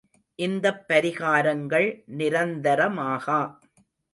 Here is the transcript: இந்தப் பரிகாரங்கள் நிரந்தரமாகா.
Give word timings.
இந்தப் 0.39 0.87
பரிகாரங்கள் 0.87 1.87
நிரந்தரமாகா. 2.17 3.39